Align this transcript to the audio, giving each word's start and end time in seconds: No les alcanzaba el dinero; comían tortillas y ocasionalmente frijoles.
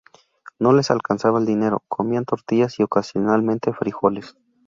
No 0.57 0.73
les 0.73 0.89
alcanzaba 0.89 1.37
el 1.37 1.45
dinero; 1.45 1.83
comían 1.87 2.25
tortillas 2.25 2.79
y 2.79 2.81
ocasionalmente 2.81 3.71
frijoles. 3.71 4.35